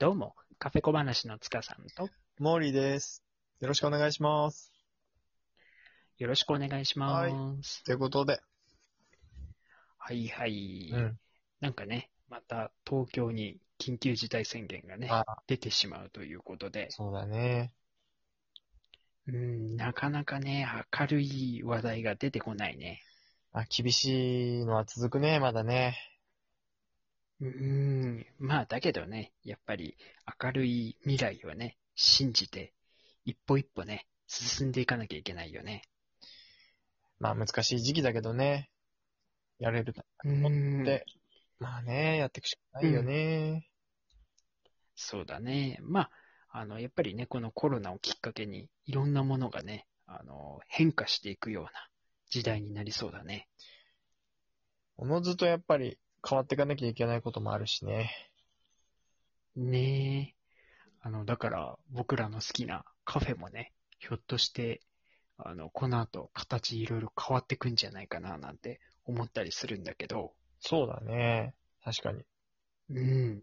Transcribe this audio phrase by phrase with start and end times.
[0.00, 2.08] どうも、カフェ小話の塚さんと、
[2.38, 3.24] モーリーです。
[3.58, 4.72] よろしくお願いします。
[6.18, 7.26] よろしくお願いしま
[7.64, 7.82] す。
[7.82, 8.40] ということで、
[9.96, 11.18] はい、はい、うん。
[11.60, 17.72] なんかね、また東京に緊急事態宣言がね、あ、出てしまうということで、そうだね。
[19.26, 20.64] うん、なかなかね、
[20.96, 23.02] 明るい話題が出てこないね。
[23.50, 25.96] あ、厳しいのは続くね、まだね。
[27.40, 29.96] うん、まあだけどね、やっぱり
[30.42, 32.72] 明るい未来をね、信じて、
[33.24, 35.82] 一歩一歩ね、進んでいかなきゃいけないよね。
[37.20, 38.70] まあ難しい時期だけどね。
[39.58, 41.04] やれるとうんで、
[41.58, 43.68] まあね、やっていくしかないよね。
[44.94, 45.78] そうだね。
[45.82, 46.10] まあ、
[46.50, 51.70] あの、やっぱりね、このコロナをきっかけに、いろんなものがね、あの、変化していくような
[52.30, 53.48] 時代になりそうだね。
[54.96, 58.10] おのずとやっぱり変わっていかなきゃいけないこともあるしね。
[59.56, 60.38] ねえ。
[61.00, 64.80] あの、だから、僕らの好きなカフェもね、ひょっとして、
[65.36, 71.54] あの、この後、形いろいろ変わってくんじゃないかな、なんて思ったりするんだけど、そうだね。
[71.84, 72.24] 確かに。
[72.90, 73.42] うん。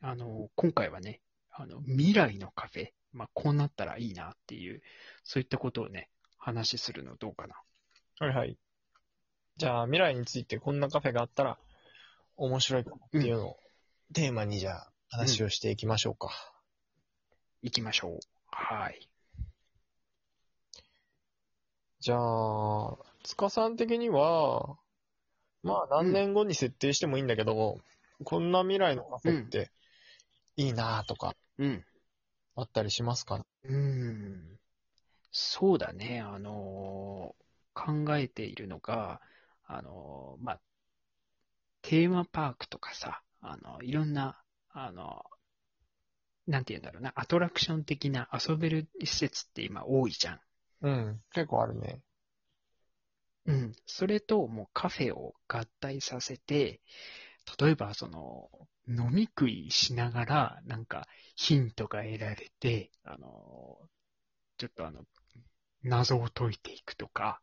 [0.00, 4.82] あの、今回はね、あの、未来のカフェ、まあ、こうなったらいいなっていう、
[5.24, 6.08] そういったことをね、
[6.38, 7.56] 話するのどうかな。
[8.18, 8.56] はいはい。
[9.56, 11.58] じゃあ未来についてこんなカフェがあったら
[12.36, 13.56] 面白いかもっていうのを
[14.14, 16.30] テーマにじゃあ話をしていきましょうか。
[17.62, 18.18] 行きましょう。
[18.48, 19.08] はい。
[22.00, 24.76] じゃあ、塚さん的には、
[25.62, 27.80] まあ何年後に設定してもいいんだけど、
[28.24, 29.70] こんな未来のカフェって
[30.56, 31.84] いいなとかうん。
[32.54, 33.44] あったりしますか？
[33.64, 34.58] うん。
[35.32, 36.20] そうだね。
[36.20, 37.46] あのー
[37.78, 39.20] 考えているのが、
[39.66, 40.60] あのーまあ、
[41.86, 45.22] テーマパークとかさ、あの、いろんな、あの、
[46.48, 50.40] なんて言うんだろうな、アトラクション的な遊べる施設って今多いじゃん。
[50.82, 52.00] うん、結構あるね。
[53.46, 53.72] うん。
[53.86, 56.80] それと、もうカフェを合体させて、
[57.60, 58.50] 例えば、その、
[58.88, 63.78] 飲み食いしながら、なんか、ヒントが得られて、あの、
[64.58, 65.04] ちょっとあの、
[65.84, 67.40] 謎を解いていくとか、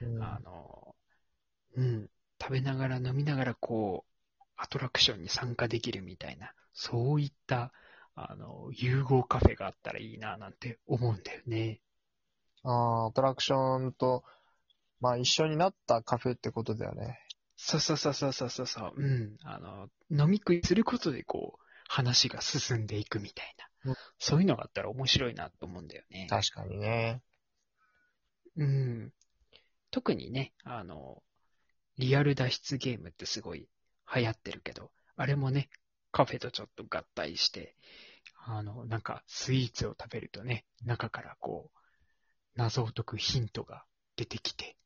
[0.00, 0.96] うんあの、
[1.76, 2.10] うん、
[2.42, 7.72] 食べながら飲みながら、こう、アトラクションに参加できるみたいな、そういった、
[8.16, 11.80] あの、融合カフェがあったらいいな、なんて思うんだよね。
[12.64, 14.24] あーアトラクションと、
[15.00, 17.20] まあ一緒になったカフェってことだよね。
[17.56, 18.92] そうそうそうそうそうそうそう。
[18.96, 19.36] うん。
[19.44, 23.54] あの、飲み食いすることでこう、話が進んでいくみたい
[23.84, 23.92] な。
[23.92, 26.28] うんそういうのがあったら面白いなと思うんだよね。
[26.30, 27.20] 確かにね。
[28.56, 29.12] うん。
[29.90, 31.22] 特にね、あの、
[31.98, 33.68] リアル脱出ゲームってすごい
[34.14, 35.68] 流行ってるけど、あれもね、
[36.10, 37.76] カフェとちょっと合体して、
[38.44, 41.78] あの、なんかスイーツを食べるとね、中からこう、
[42.54, 43.84] 謎を解くヒントが
[44.16, 44.76] 出てきて、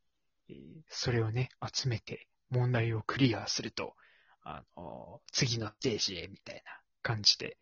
[0.49, 0.56] えー
[0.89, 3.95] それをね、集めて問題をクリアすると、
[4.43, 7.59] あの、次のステージへみたいな感じで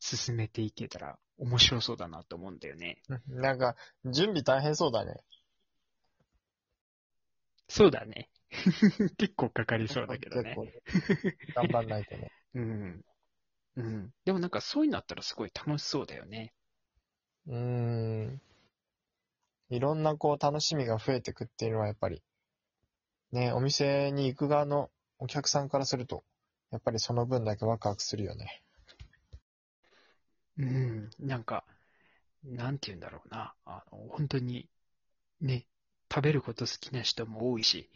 [0.00, 2.98] 進めていけたら面白そうだなと思うんだよね。
[3.08, 3.76] うんなんか、
[4.06, 5.22] 準備大変そうだね。
[7.68, 8.28] そうだね。
[9.16, 10.54] 結構かかりそうだけどね。
[10.54, 10.68] 結構
[11.54, 12.30] 頑張んないとね。
[12.54, 13.04] うん。
[13.76, 14.10] うん。
[14.24, 16.52] でもなんかそういうのあったらすごい楽しそうだよね。
[17.46, 18.40] うーん。
[19.70, 22.22] いろんなこう楽しみが増えてくっていうのはやっぱり、
[23.32, 26.24] ね、お店に行く側のお客さんからすると、
[26.70, 28.62] やっぱりその分だけワクワクするよね。
[30.58, 31.10] うん。
[31.18, 31.64] なんか、
[32.44, 33.54] なんて言うんだろうな。
[33.64, 34.68] あの、本当に、
[35.40, 35.66] ね、
[36.12, 37.88] 食べること好きな人も多いし、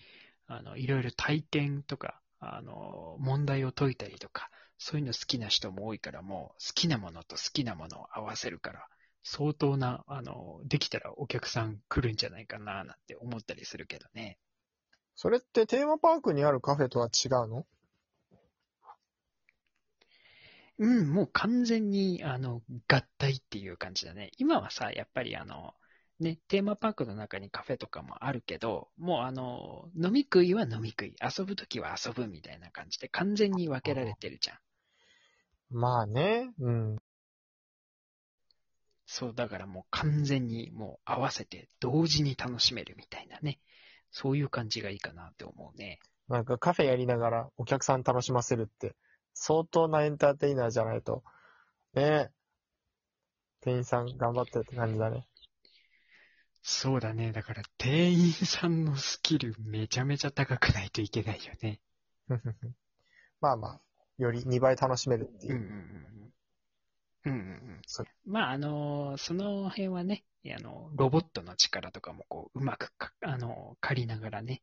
[0.46, 8.86] あの、いろいろ体験とか、あの、問題を解いたりとか、そういうの好きな人も多いから、もう好きなものと好きなものを合わせるから、
[9.22, 14.38] 相当な、あの、できたらお客さん来るんじゃないかな、なんて思ったりするけどね。
[15.16, 17.66] それってテーマパークにあるカフェとは違うの？
[20.78, 24.30] うん、もう完全に、あの、合体っていう感じだね。
[24.36, 25.74] 今はさ、やっぱりあの、
[26.18, 34.58] ね、テーマパークの中にカフェとかもあるけど、もうあの、飲み食いは飲み食い、遊ぶときは遊ぶみたいな感じで完全に分けられてるじゃん。
[35.70, 36.96] まあね、うん。
[39.04, 43.60] そう、だからもう完全にもう合わせて同時に楽しめるみたいなね。
[44.10, 45.98] そういう感じがいいかなって思うね。
[46.28, 48.94] なんかカフェやりながらお客さん楽しませるって、
[49.34, 51.22] 相当なエンターテイナーじゃないと、
[51.92, 52.30] ね
[53.60, 55.26] 店員さん頑張ってるって感じだね。
[56.68, 57.30] そうだね。
[57.30, 61.80] だから店員さんのスキルめちゃめちゃ高くないといけないよね。
[63.40, 63.80] まあまあ、
[64.18, 66.32] より2倍楽しめるっていううんうんうん
[67.24, 68.04] うんうんうんそ。
[68.24, 74.60] まあ、あの、その辺はね、あの、ロボットの力とかもこう、うまくか、あの、借りながらね、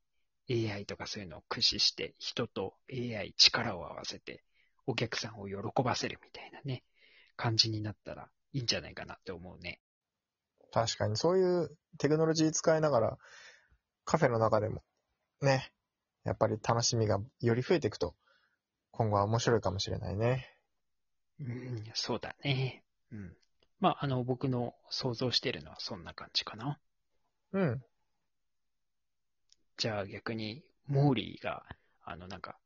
[0.49, 4.43] AI とかそういうのを駆使して、人と AI 力を合わせて、
[4.87, 6.83] お客さんを喜ばせるみたいなね、
[7.37, 9.79] 感じになったらいいんじゃないかなって思うね。
[10.73, 13.17] 確かに、そういうテクノロジー使いながら、
[14.05, 14.83] カフェの中でも、
[15.39, 15.71] ね、
[16.23, 18.15] やっぱり楽しみがより増えていくと、
[18.91, 20.49] 今後は面白いかもしれないね。
[21.39, 22.83] うん、そうだね。
[23.11, 23.37] うん。
[23.79, 26.79] まあ、あの、僕の想像してるのはそんな感じかな。
[27.51, 27.83] うん。
[29.77, 31.63] じゃあ逆に、モーリーが、
[32.03, 32.57] あの、なんか、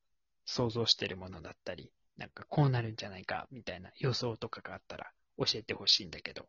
[0.46, 6.48] 想像してるものだったり、なんかこうなるんじゃないか、みたいな予想とかがあったら教えてほしいんだけど。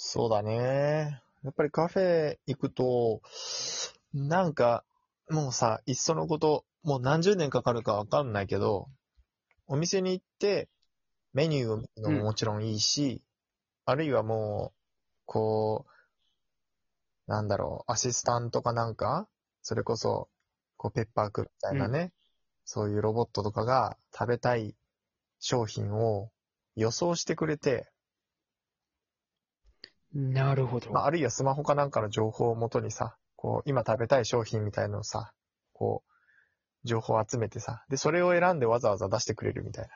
[0.00, 1.20] そうだね。
[1.42, 3.20] やっぱりカフェ行くと、
[4.14, 4.84] なんか、
[5.28, 8.88] もうさ、いっそのこと、もう何十年かかるかわかんないけど、
[9.66, 10.68] お店に行って、
[11.32, 13.24] メニューを見るのももちろんいいし、
[13.86, 14.78] あるいはもう、
[15.26, 15.84] こ
[17.26, 19.26] う、なんだろう、アシスタントかなんか、
[19.62, 20.28] それこそ、
[20.76, 22.12] こう、ペッパーくんみたいなね、
[22.64, 24.76] そういうロボットとかが食べたい
[25.40, 26.30] 商品を
[26.76, 27.90] 予想してくれて、
[30.12, 30.90] なるほど。
[30.90, 35.32] まあ、あるいはスマホかなんかの情報をもとにさ、こう、今食べたい商品みたいのをさ、
[35.72, 39.90] こう、情報を集めてさ、で、それを選んでわざわざ出してくれるみたいな。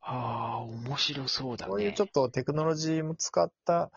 [0.00, 1.70] ああ、面白そうだね。
[1.70, 3.90] こういうちょっとテクノロジーも使った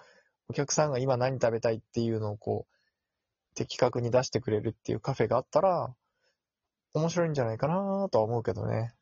[0.50, 5.96] お客さんが今何食べたいっていうのをこう、的確に出してくれるっていうカフェがあったら、
[6.94, 8.94] 面白いんじゃないかなとは思うけどね。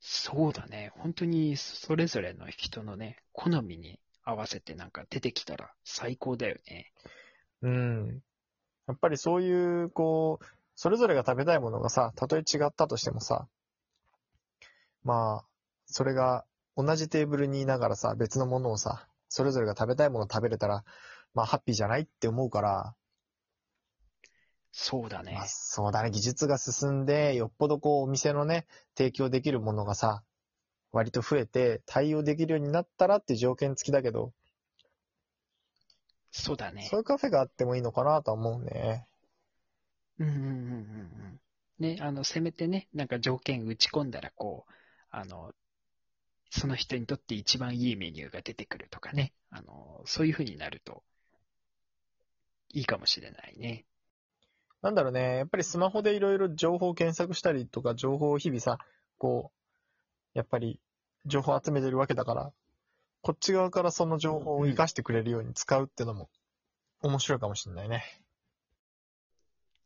[0.00, 0.92] そうだね。
[0.96, 6.92] 本当にそれぞれの人のね、好みに合わせてなんか出てきたら最高だよね。
[7.62, 8.22] うん。
[8.86, 10.44] やっぱりそういう、こう、
[10.76, 13.48] それぞれが食べたいものがさ、たとえ違ったとしてもさ、
[15.02, 15.44] まあ、
[15.86, 16.44] それが
[16.76, 20.84] 同じテーブルにいながらさ、別のものをさ、それぞれが食べたいものを食べれたら、
[21.34, 22.94] まあ、ハッピーじゃないって思うから、
[24.72, 25.46] そうだねまあ、。
[25.46, 28.66] そうだね、技術が進んで、よっぽどこう、お店のね、
[28.96, 30.22] 提供できるものがさ、
[30.92, 34.32] 割と増えて、対応できるようになったらって条件付きだけど、
[36.30, 37.00] そうだねそう。
[37.00, 39.06] いうカフェがあってもいいのかなとは思うね。
[40.18, 40.54] うんうんうんうんう
[41.34, 41.40] ん。
[41.78, 44.72] ね、あの、せめてね、なんか条件打ち込んだら、こう、
[45.10, 45.52] あの、
[46.50, 49.32] その人にとって一番いいメニューが出てくるとかね。
[49.50, 51.02] あの、そういう風になると、
[52.70, 53.84] いいかもしれないね。
[54.82, 58.78] なんだろうね、やっぱりスマホでいろいろ情報を検索したりとか、情報を日々さ、
[59.18, 59.50] こ
[60.34, 60.80] う、やっぱり
[61.26, 62.52] 情報を集めてるわけだから、
[63.22, 66.30] こっち側からその情報を活かしてくれるように使うってのも
[67.02, 68.04] 面白いかもしれないね。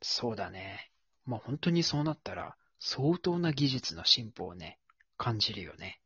[0.02, 0.90] そうだね。
[1.24, 4.78] まあ本当にそうなったら、相当な技術の進歩をね、
[5.16, 6.00] 感じるよね。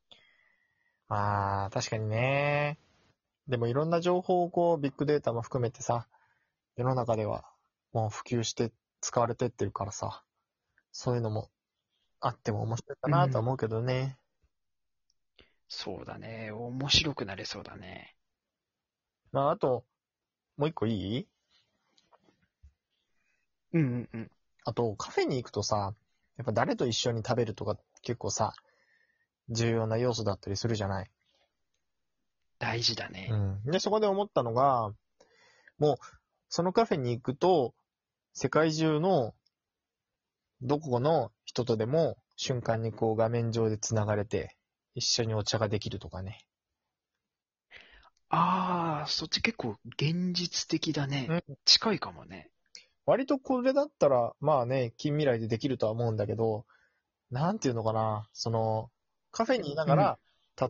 [1.09, 2.79] まあ、確かにね。
[3.49, 6.07] でもいろんな情報をこう、ビッグデータも含めてさ、
[6.77, 7.45] 世の中では
[7.97, 10.23] もう普及して使われてってるからさ、
[10.93, 11.49] そういうのも
[12.21, 14.19] あっても面白いかなとは思うけどね。
[15.67, 16.51] そうだね。
[16.53, 18.15] 面白くなれそうだね。
[19.33, 19.87] まあ、あと、
[20.59, 21.29] もう一個いい？
[23.73, 24.31] うんうんうん。
[24.67, 25.95] あと、カフェに行くとさ、
[26.37, 28.53] やっぱ誰と一緒に食べるとか結構さ、
[29.49, 31.11] 重要な要素だったりするじゃない？
[32.59, 33.29] 大事だね。
[33.31, 33.71] うん。
[33.73, 34.93] で、そこで思ったのが、
[35.79, 35.97] もう、
[36.49, 37.75] そのカフェに行くと、
[38.39, 39.35] 世界中の、
[40.61, 44.59] どこの人とでも瞬間にこう画面上で繋がれて、
[44.95, 46.45] 一緒にお茶ができるとかね。
[48.29, 51.29] ああ、そっち結構現実的だね。
[51.31, 52.51] うん近いかもね。
[53.07, 56.67] 割とこれだったら、まあね、近未来でできるとは思うんだけど、
[57.31, 58.91] なんていうのかな、その、
[59.31, 60.19] カフェにいながら、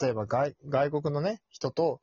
[0.00, 2.00] 例えば外外国のね、人と、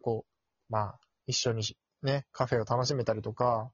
[0.00, 1.62] こう、まあ、一緒に
[2.00, 3.70] ね、カフェを楽しめたりとか、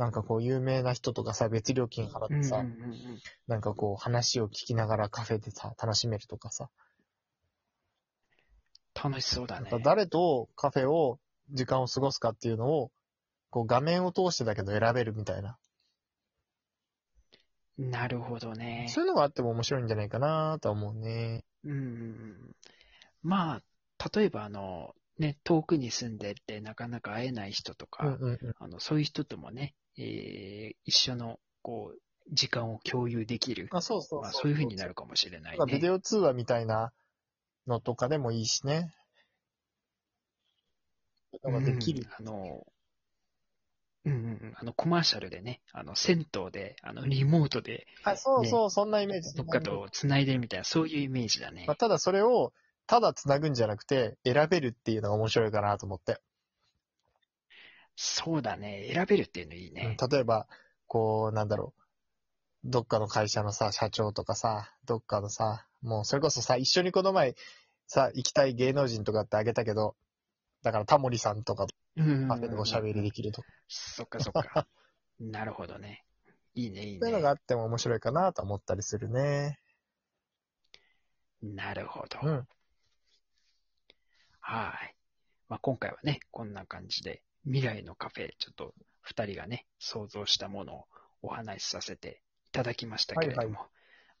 [0.00, 3.20] なんかこう、有名な人とかさ、別料金払ってさ、うんうんうんうん。
[3.46, 6.70] なんかこう、話を聞きながらカフェでさ、楽しめるとかさ、
[8.94, 9.90] 楽しそうだねやっぱ。
[9.90, 11.18] 誰とカフェを、
[11.50, 12.90] 時間を過ごすかっていうのを、
[13.50, 15.58] こう、画面を通してだけど選べるみたいな。
[17.76, 18.86] なるほどね。
[18.88, 21.44] そういうのがあっても面白いんじゃないかなとは思うね。
[21.64, 22.56] うん。
[23.22, 23.60] ま
[23.98, 28.54] あ、例えばあの、ね、遠くに住んでてなかなか会えない人とか、うんうんうん。
[28.58, 32.00] あの、そういう人ともね、えー一緒の、こう、
[32.32, 33.68] 時間を共有できる。
[33.72, 35.64] あ、そうそうまあ、そういう風になるかもしれないね。
[35.66, 36.92] ビデオ通話みたいな
[37.66, 38.92] のとかでもいいしね。
[41.44, 42.02] のができる。
[42.02, 42.66] うんあの、
[44.06, 44.52] うんうんうん。
[44.56, 49.34] あの、コマーシャルでね、あの、銭湯で、あの、リモートで、あ、そうそう、そんなイメージ。
[49.34, 51.76] どっかと繋いでるみたいな、そういうイメージだねまあ、。
[51.76, 52.52] ただそれを、
[52.86, 56.18] ただ繋ぐんじゃなくて、選べるっていうのが面白いかなと思って。
[58.02, 58.90] そうだね。
[58.94, 59.96] 選べるっていうのいいうんね。
[60.10, 60.46] 例えば、
[60.86, 61.80] こう、なんだろう。
[62.64, 67.34] どっかの会社のさ、社長とかさ、どっかのさ、もうそれこそさ、一緒にこの前、
[67.86, 69.96] さ、行きたい芸能人とかってあげたけど、
[70.62, 74.66] だからタモリさんとかカフェでおしゃべりできるとか、そっかそっか。
[75.20, 76.06] なるほどね。
[76.54, 77.00] いいね、いいね。
[77.02, 79.60] そういうのがあっても面白いかなと思ったりするね。
[81.42, 82.18] なるほど。
[82.22, 82.48] うん。
[84.40, 84.96] はい。
[85.50, 90.84] まあ、今回はね、こんな感じで、未来のカフェ、ちょっと二人がね、想像したものを
[91.22, 93.68] お話しさせていただきましたけれども、はい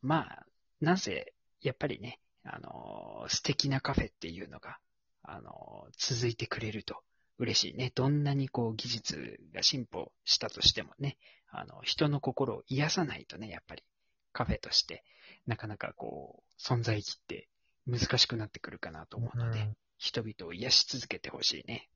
[0.02, 0.46] まあ、
[0.80, 4.78] なぜ、やっぱりね、あのー素敵なカフェっていうのが、
[5.22, 6.96] あのー続いてくれると
[7.38, 7.92] 嬉しいね。
[7.94, 11.18] どんなにこう技術が進歩したとしてもね、
[11.50, 13.84] あの、人の心を癒さないとね、やっぱり
[14.32, 15.04] カフェとして、
[15.46, 17.48] なかなかこう、存在意義って
[17.86, 21.90] 難しくなってくるかなと思うので、うん人々を癒し続けてほしいね。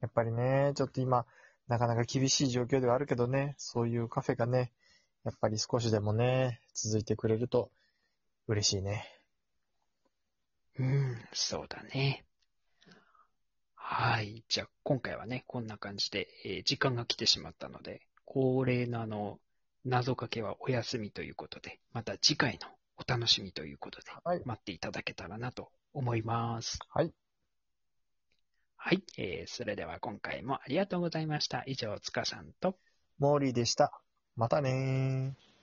[0.00, 1.26] やっぱりね、ちょっと今、
[1.68, 4.72] なかなか厳しい状況ではあるけどね、そういうカフェがね、
[5.24, 7.70] やっぱり少しでもね、続いてくれると
[8.48, 9.06] 嬉しいね。
[10.78, 12.24] うん、そうだね。
[13.74, 14.44] はい。
[14.48, 19.40] じゃあ、今回はね、こんな感じで、えー時間が来てしまったので、恒例のあの、
[19.84, 24.42] 謎かけはお休みということで、また次回のお楽しみということで、はい。
[24.44, 26.78] 待っていただけたらなと思います。
[26.90, 27.12] はい。
[28.88, 29.02] はい。
[29.18, 31.64] えー、それでは今回もありがとうございました。
[31.66, 32.78] 以上、つかさんと、
[33.18, 33.90] モーリーでした。
[34.36, 35.55] またねー。